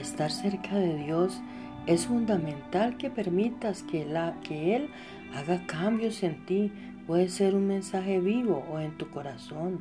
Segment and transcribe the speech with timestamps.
[0.00, 1.40] Estar cerca de Dios
[1.86, 4.90] es fundamental que permitas que Él
[5.34, 6.72] haga cambios en ti.
[7.06, 9.80] Puede ser un mensaje vivo o en tu corazón.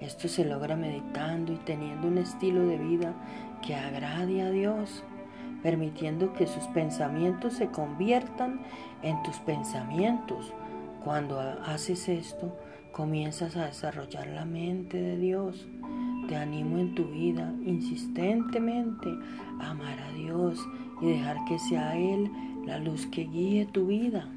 [0.00, 3.14] Esto se logra meditando y teniendo un estilo de vida
[3.62, 5.02] que agrade a Dios,
[5.62, 8.60] permitiendo que sus pensamientos se conviertan
[9.02, 10.52] en tus pensamientos.
[11.04, 12.54] Cuando haces esto,
[12.92, 15.66] comienzas a desarrollar la mente de Dios.
[16.30, 19.08] Te animo en tu vida insistentemente
[19.58, 20.64] a amar a Dios
[21.00, 22.30] y dejar que sea Él
[22.64, 24.28] la luz que guíe tu vida.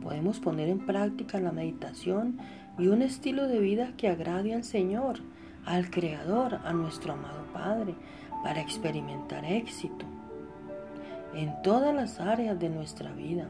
[0.00, 2.38] Podemos poner en práctica la meditación
[2.78, 5.18] y un estilo de vida que agrade al Señor,
[5.64, 7.96] al Creador, a nuestro amado Padre,
[8.44, 10.06] para experimentar éxito
[11.34, 13.48] en todas las áreas de nuestra vida.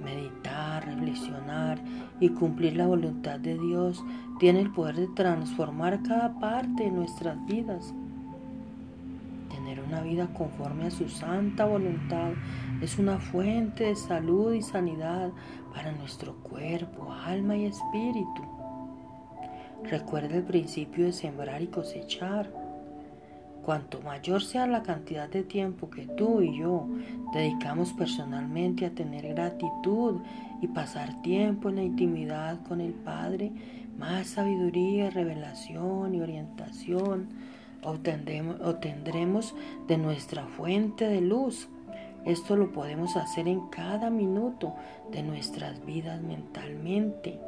[0.00, 1.78] Meditar, reflexionar
[2.20, 4.04] y cumplir la voluntad de Dios
[4.38, 7.94] tiene el poder de transformar cada parte de nuestras vidas.
[9.48, 12.32] Tener una vida conforme a su santa voluntad
[12.80, 15.30] es una fuente de salud y sanidad
[15.72, 18.42] para nuestro cuerpo, alma y espíritu.
[19.84, 22.52] Recuerda el principio de sembrar y cosechar.
[23.64, 26.86] Cuanto mayor sea la cantidad de tiempo que tú y yo
[27.32, 30.20] dedicamos personalmente a tener gratitud
[30.60, 33.52] y pasar tiempo en la intimidad con el Padre,
[33.98, 37.28] más sabiduría, revelación y orientación
[37.84, 39.54] obtendremos
[39.88, 41.68] de nuestra fuente de luz.
[42.24, 44.74] Esto lo podemos hacer en cada minuto
[45.10, 47.40] de nuestras vidas mentalmente,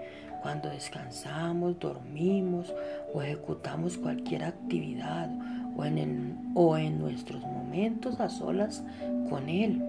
[0.43, 2.75] cuando descansamos, dormimos
[3.15, 5.31] o ejecutamos cualquier actividad
[5.77, 8.85] o en, o en nuestros momentos a solas
[9.29, 9.83] con Él.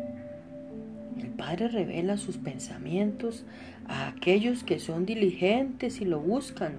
[1.18, 3.46] El Padre revela sus pensamientos
[3.88, 6.74] a aquellos que son diligentes y lo buscan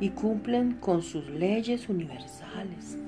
[0.00, 2.98] y cumplen con sus leyes universales.